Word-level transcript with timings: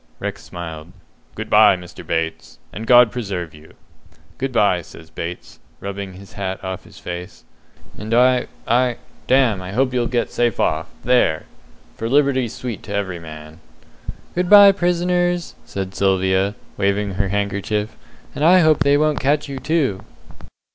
Rex 0.17 0.43
smiled. 0.43 0.93
"Good 1.35 1.47
bye, 1.47 1.75
Mr. 1.77 2.03
Bates, 2.03 2.57
and 2.73 2.87
God 2.87 3.11
preserve 3.11 3.53
you!" 3.53 3.75
"Good 4.39 4.51
bye," 4.51 4.81
says 4.81 5.11
Bates, 5.11 5.59
rubbing 5.79 6.13
his 6.13 6.33
hat 6.33 6.63
off 6.63 6.85
his 6.85 6.97
face, 6.97 7.43
"and 7.99 8.11
I 8.11 8.47
I 8.67 8.97
damme, 9.27 9.61
I 9.61 9.73
hope 9.73 9.93
you'll 9.93 10.07
get 10.07 10.31
safe 10.31 10.59
off 10.59 10.87
there! 11.03 11.43
for 11.97 12.09
liberty's 12.09 12.53
sweet 12.55 12.81
to 12.89 12.95
every 12.95 13.19
man." 13.19 13.59
"Good 14.33 14.49
bye, 14.49 14.71
prisoners!" 14.71 15.53
says 15.67 15.89
Sylvia, 15.91 16.55
waving 16.77 17.11
her 17.13 17.27
handkerchief; 17.29 17.95
"and 18.33 18.43
I 18.43 18.61
hope 18.61 18.79
they 18.79 18.97
won't 18.97 19.19
catch 19.19 19.47
you, 19.47 19.59
too." 19.59 20.03